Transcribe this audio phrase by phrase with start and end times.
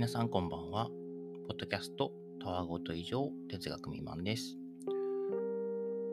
[0.00, 0.86] 皆さんこんばんは。
[1.46, 2.10] ポッドキャスト
[2.42, 4.56] たわごと以上哲学未満です。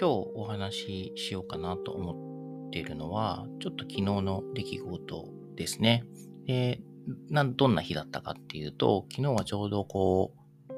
[0.00, 6.06] 今日お話ししようかなと思っているのは、ちょっと昨日の出来事ですね。
[6.46, 6.80] で、
[7.28, 10.32] などんな日だったかっていうと、昨日はちょうどこ
[10.70, 10.72] う、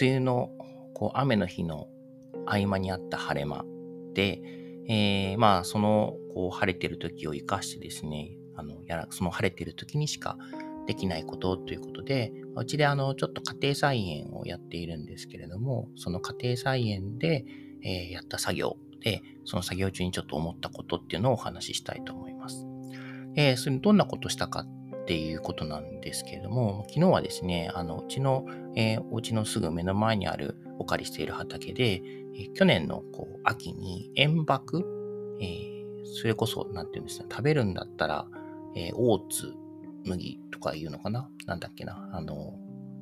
[0.00, 0.48] 梅雨の
[0.94, 1.88] こう雨の日の
[2.46, 3.66] 合間にあった晴れ間
[4.14, 4.40] で、
[4.88, 10.38] えー、まあそのこう晴れてる時を生かしてですね、あのやらその晴れてる時にしか
[10.86, 17.44] できないことということで、うちであの、ちょっと家庭菜園をやっているんですけれども、その家庭菜園で、
[17.82, 22.66] えー、やった作業で、その作業中にちょっと思ったことっていうのをお話ししたいと思います。
[23.36, 32.02] えー、それどんなことしたかっていうことなんですけれども、昨日はですね、あの、うちの、えー、お家のすぐ目の前にあるお借りしている畑で、
[32.34, 34.84] えー、去年のこう秋に塩爆、
[35.40, 38.26] えー、それこそ、なんていうんですか、食べるんだったら、
[38.74, 39.54] えー、オーツ、
[40.06, 41.28] 麦とかいうのかな？
[41.46, 42.10] なんだっけな？
[42.12, 42.54] あの、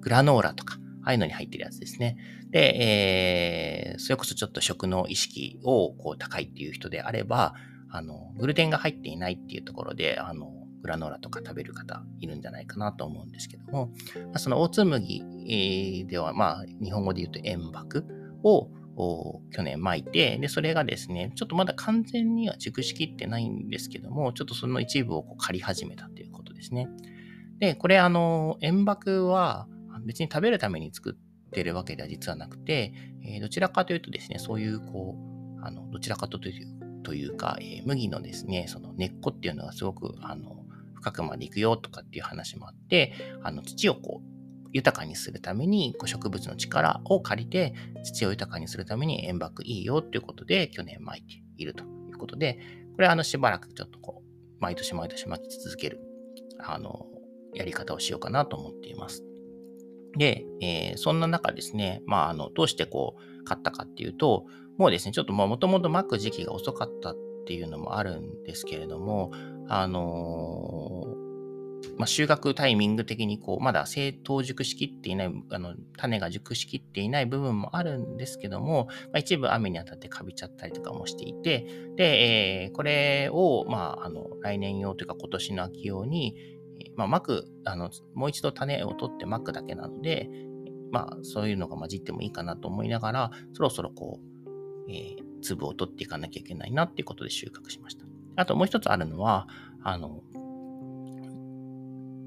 [0.00, 2.16] グラノーラとか、ああいうのに入ってるやつですね。
[2.50, 7.54] で、えー、それこそちょっと食の意識をこう高いっていう人であれば、
[7.90, 18.06] あの、グルテンが入っていないっていうところで、あの、グラノーラとか食べる方いるんじゃないかなと思うんですけども、まあ、そのオーツ麦では、まあ、日本語で言うと塩爆
[18.44, 18.70] を
[19.50, 26.88] 去年巻いて、で、それがですね、ちょっとまだ完全には熟しきってないんですけども、ちょっとその一部をこう借り始めたということですね。
[27.58, 29.66] で、これあの、塩爆は
[30.04, 32.92] 別に食べるために作ってるわけでは実はなくて、
[33.24, 35.16] えー、どちらかというとですね、そういうこ
[35.60, 43.12] う、あの、どちらかというというか、えー、麦のですね、その根っこっていうのがすごく、あの、深くまで行くよとかっていう話もあって、
[43.42, 44.38] あの、土をこう、
[44.72, 47.72] 豊かにするためにこう植物の力を借りて
[48.04, 52.58] 土を豊かにするために塩爆いいよということで去年巻いているということで、
[52.94, 56.00] これはあのしばらくちょっとこう、毎年毎年巻き続ける、
[56.58, 57.06] あの、
[57.54, 59.24] やり方をしようかなと思っています。
[60.16, 64.46] で、えー、そんな中ですね、まあ、あの、どうしてこう、買ったかっていうと、
[64.76, 67.16] もうですね、ちょっともともと巻く時期が遅かったっ
[67.46, 69.32] ていうのもあるんですけれども、
[69.68, 71.17] あのー
[71.98, 81.66] まあ、収穫タイミング的にこう、まだ正当熟しきっていない、あの、種が熟しきっていない部分もあるんですけども、まあ、一部雨に当たってカビちゃったりとかもしていて、
[81.96, 86.36] で、えー、これを、まあ、あの、来年用というか今年の秋用に、
[86.96, 90.28] まあ、まく、あの、もう一度種を取ってまくだけなので、
[90.90, 98.06] まあ、そういうのが混じってもいいかなと思いながら、そろそろこう、えー、粒を取っていかなきゃいけないなっていうことで収穫しました。
[98.36, 99.48] あともう一つあるのは、
[99.82, 100.22] あの、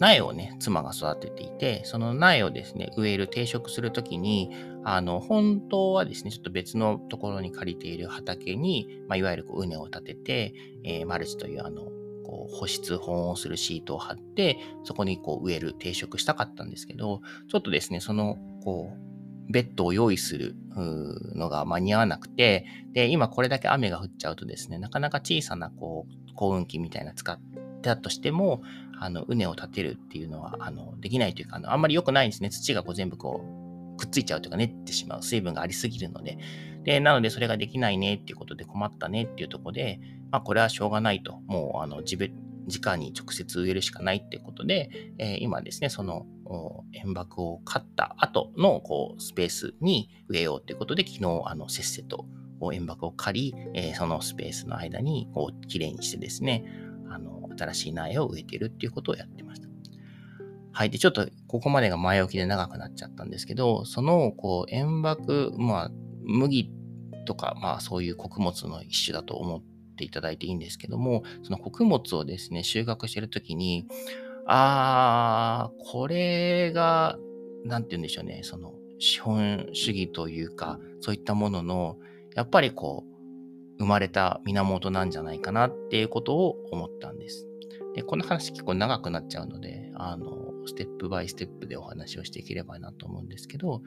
[0.00, 4.50] 苗をね、妻が育てていて、その苗をですね、植える、定食するときに、
[4.82, 11.82] あの、本当はですね、ちょっと別のところに借りている畑に、まあ、いわゆるこう畝を立てて、えー、マルチというあの、
[12.24, 20.54] こう保湿、保温するシートを貼って、そこにこう植える、定食したかったんですけど、ちょっとですね、その、こう、ベッドを用意する
[21.34, 27.38] のが間に合わなくて、で、今これだけ雨が降っちゃうとですね、なかなか小さなこう、幸運機みたいな使っ
[27.82, 28.62] たとしても、
[29.00, 32.50] あの、畝を立てるっていうのは、あの、できないというか、あの、あんまり良くないんですね。
[32.50, 33.42] 土がこう全部こ
[33.96, 35.22] う、くっついちゃうというか、練ってしまう。
[35.22, 36.38] 水分がありすぎるので。
[36.84, 40.00] で、なのでそれができないねっていうことで困ったねっていうとこで、
[40.30, 41.40] まあ、これはしょうがないと。
[41.46, 42.32] もう、あの、自分、
[42.68, 46.26] 直に直接植えるしかないっていうことで、えー、今ですね、その
[46.92, 52.26] 円爆を買った後のこうスペースに植えようということで、昨日、あの、せっせと
[52.72, 56.64] 円爆を借り、えー、そのスペースの間にこう、きれいにしてですね、
[57.60, 59.68] 新しい苗を植えてるっていうことをやってました。
[60.72, 60.90] はい。
[60.90, 65.90] で、ちょっとここまでが前置きで長くなっちゃったんですけど、その、こう、塩爆、まあ、
[66.22, 66.70] 麦
[67.26, 69.62] とか、まあ、そういう穀物の一種だと思っ
[69.96, 73.86] ていただいていいんですけども、その穀物をですね、収穫してるときに、
[74.46, 77.18] あー、これが、
[77.64, 81.96] なんて言うんでしょうね、その、資本主義というか、そういったものの、
[82.34, 83.10] やっぱりこう、
[83.78, 87.49] 生まれた源なんじゃないかなっていうことを思ったんです。
[87.94, 93.82] で、この話結構長くなっちゃうので、あの、ステップバイステップでお話をしていければなと思うんですけど、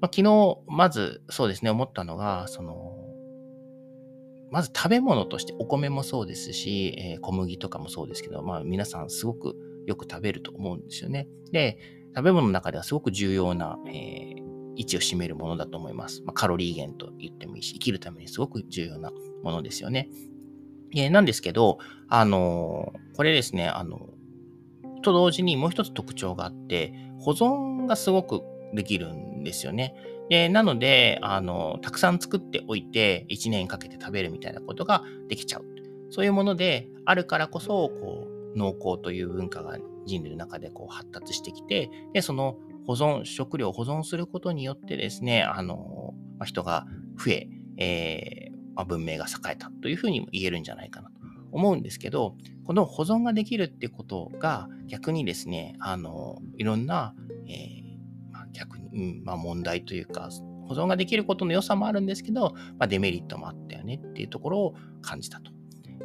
[0.00, 2.96] まあ、昨日、まずそうですね、思ったのが、その、
[4.50, 11.26] まず食べ物としてお米もそうですし、えー、小麦とかもそうですけど、まあ皆さんすごくよく食べると思うんですよね。
[11.52, 11.78] で、
[12.14, 14.42] 食べ物の中ではすごく重要な、えー、
[14.76, 16.22] 位置を占めるものだと思います。
[16.24, 19.10] まあ、カロリー源と言ってもいいし、生きるためにすごく重要な
[19.42, 20.10] ものですよね。
[20.94, 21.78] えー、なんですけど、
[22.08, 24.10] あのー、これですね、あの、
[25.02, 28.42] と同時にもう一つ特徴があって、保存がすごく
[28.72, 29.94] できるんですよね。
[30.30, 35.64] で、なので、あの、たくさん作っておいて、1年かけて食べるみたいなことができちゃう。
[36.10, 42.56] そういうものであるからこそ、こう、農耕という文化が人類の中でこう発達してきて、で、その
[42.86, 46.86] 保存、食料を保存することによってですね、あの、ま、人が
[47.16, 47.48] 増え、
[47.78, 51.14] えーまあ、文明が栄えたというふうにも言えるんじゃないかなと
[51.52, 57.14] 思うんですけど、この保存ができるってことが逆にですね、あの、いろんな、
[57.48, 60.30] えーまあ、逆に、うんまあ、問題というか、
[60.68, 65.52] 保存ができることの良さもあるんですけど、まあ、デメリットもあったよねっていうところを感じたと。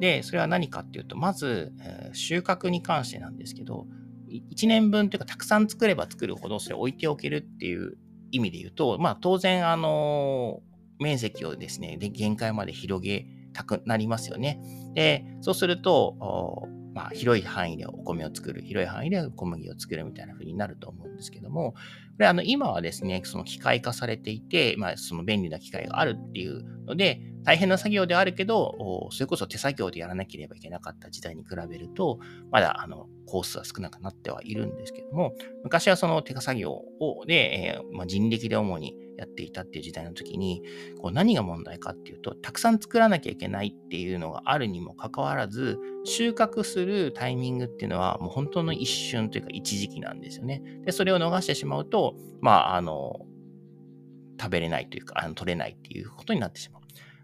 [0.00, 3.86] で、それは何かっていうと、まず、えー、収穫に関してなんですけど、
[4.30, 7.98] 1年分というか、たくさん作れば作るほどそれ置いておけるっていう
[8.30, 10.62] 意味で言うと、まあ当然、あの、
[11.00, 14.60] 面積をですね、で限界まで広げたくなりますよね。
[14.94, 21.76] で、そうすると、まあ、広い範囲でお米を作る、広い範囲で小麦を作るみたいな風になると思うんですけども、こ
[22.18, 32.18] れあの今はですね、その機械化されていて、まあ、その便利な機械があるっていうので、大変な作業ではあるけど、それこそ手作業でやらなければいけなかった時代に比べると、
[32.50, 35.32] まだあのコースは少なくなってはいるんですけども、
[35.62, 40.62] 昔はその手作業をで、えー、まあ、人力で主にやっていたっていう時代の時に、
[41.00, 50.62] こう何が問題かっていうと、たくさん作らなきゃいけないっていうのがあるにもかかわらず、収穫するタイミングっていうのはもう本当の一瞬というか一時期なんですよね。
[50.84, 53.26] で、それを逃してしまうと、まあ、あの、
[54.40, 56.82] 食べれないというか、あの取れないっていうことになってしまう。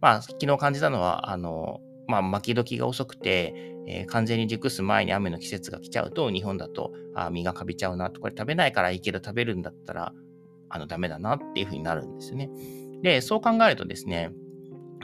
[0.00, 3.54] まあ、昨日感じたのは、あの、まあ、巻き時が遅くて、
[3.86, 10.12] えー、完全に熟す前に雨の季節が来ちゃうと、日本だと、あ実がかびちゃうなと、これ食べないからいいけど食べるんだったら、
[10.70, 12.50] あの、ダメだなっていうふうになるんですよね。
[13.02, 14.30] で、そう考えるとですね、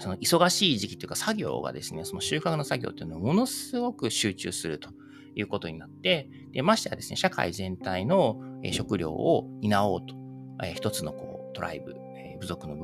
[0.01, 4.91] その忙しい時期というか作業がですね、その収穫の作業っていうのはものすごく集中すると
[5.35, 8.41] いうことになって、でましてやですね、社会全体の
[8.73, 10.15] 食料を担おうと、
[10.63, 12.77] えー、一つのこうトライブ、えー、部族の、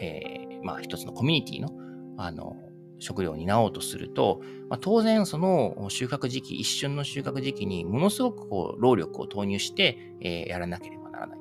[0.00, 1.70] えー、まあ一つのコミュニティの、
[2.16, 2.56] あの、
[2.98, 4.40] 食料を担おうとすると、
[4.70, 11.38] まあ、当然その収穫時期、一瞬の収穫時期にものすごくこう労力を投入して、えー、やらなければならない。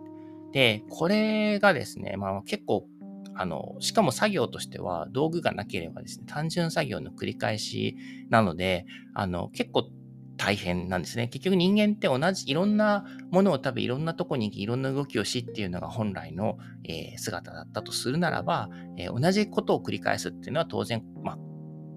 [0.56, 2.88] で、これがですね、まあ結構、
[3.36, 7.98] あの、しかも作業としては道具がなければですね、単純作業の繰り返し
[8.30, 9.90] なので、あの、結構
[10.38, 11.28] 大変なんですね。
[11.28, 21.38] 結局人間って同じいろんなものを食べ、いろんなとこに行き、いろんな動きをしっていうのが本来の、えー、姿だったとするならば、えー、同じことを繰り返すっていうのは当然、まあ、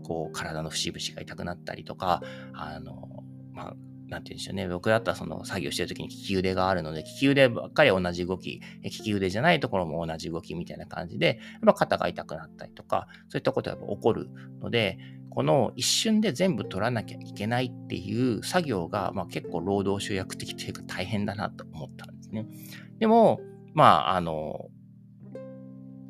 [0.02, 2.22] こう、体の節々が痛くなったりとか、
[2.54, 3.22] あの、
[3.52, 3.76] まあ、
[4.08, 4.68] なんて言うんでしょうね。
[4.68, 14.98] 僕だったらその作業してる時に利き腕があるので、利き腕ばっかり同じ動き、利き腕じゃないところも同じ動きみたいな感じで、やっぱ肩が痛くなったりとか、そういったことが起こるので、
[15.30, 22.46] この一瞬で全部取らなきゃいけないっていう作業が、まあ、結構労働集約的というか大変だなと思ったんですね。
[22.98, 23.40] でも、
[23.74, 24.68] まあ、あの、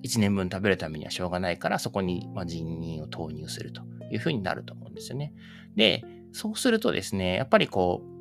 [0.04, 5.32] 1年分食べるためにはしょうがないから、そこに人員を投入するというふうになると思うんですよね。
[5.74, 8.18] で、そうするとですね、やっぱりこう、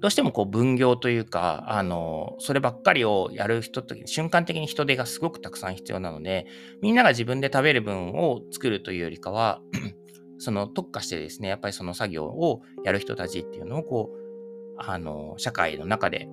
[0.00, 6.46] どうしてもこう分業というか、あの、そればっかりをやる人と瞬間的に人手がすごくたくさん必要なので、
[6.80, 9.60] みんなが自分で食べる分を作るというよりかは、
[10.38, 16.28] その特化してですね、やっぱりその作業をやる人たちっていうのをこう、あの、社会の中で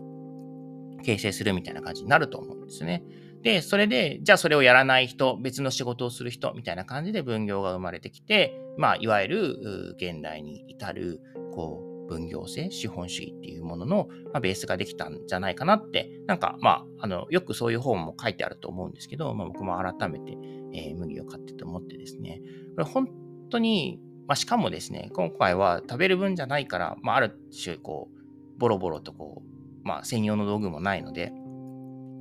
[1.04, 3.04] 形成するみたいな感じになると思うんですね。
[3.44, 11.22] で、それで、じゃあそれをやらない人、別の仕事をする人みたいな感じで分業が生まれてきて、まあ、いわゆる現代に至る、
[11.54, 20.38] こう、分業制、資本主義っていうものの、まあ、ベースができたんじゃないかなって、なんか、まあ、あの、よくそういう本も書いてあると思うんですけど、まあ、僕も改めて、
[20.74, 22.42] えー、麦を買ってて思ってですね、
[22.76, 23.10] これ本
[23.50, 31.32] 当に、まあ、しかもですね、今回は食べる分じゃないから、まあ、ある種、こう、ボロボロとこう、まあ、専用の道具もないので、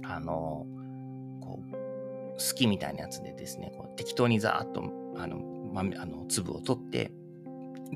[0.05, 0.67] あの、
[2.39, 4.83] 好きみたいなやつでですね、こう適当にザーッと、
[5.17, 5.39] あの、
[5.73, 7.13] ま、あの粒を取って、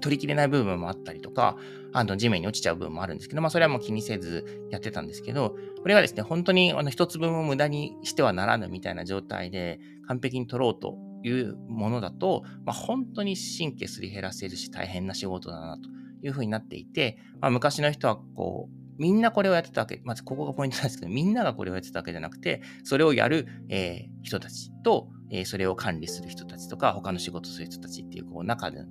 [0.00, 1.56] 取りきれない部分もあったりとか、
[1.92, 15.88] あの地面に落ちちゃう部分もあるんですけど、まあそれはもう気にせずやってたんですけど、これがですね、本当にあの一つ分を無駄にしてはならぬみたいな状態で完璧に取ろうというものだと、まあ、本当に神経すり減らせるし大変な仕事だなと
[16.22, 28.84] いうふうになっていて、まあ、昔の人はこう、みんなこれをやってたわけ、まずここがポイントなんですけど、みんながこれをやってたわけじゃなくて、それをやる、えー、人たちと、えー、それを管理する人たちとか、他の仕事する人たちっていう、こう、中で、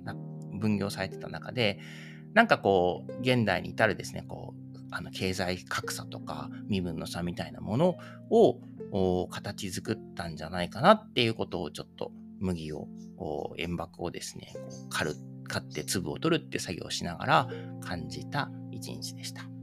[0.58, 1.78] 分業されてた中で、
[2.34, 7.96] なんかこう、現代に至るですね、こう、あの経済格差とか身分の差みたいなもの
[8.32, 12.88] を形作ったんじゃないかなっていうことをちょっと麦を、
[13.58, 14.52] 塩爆をですね、
[14.88, 15.14] 刈る、
[15.44, 17.48] 刈って粒を取るって作業をしながら
[17.80, 19.59] 感じた一日でした。